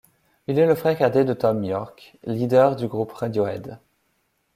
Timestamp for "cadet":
0.97-1.25